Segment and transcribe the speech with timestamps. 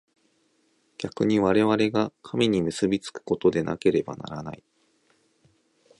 [0.97, 4.63] 逆に我々が神に結び附くことでなければならない。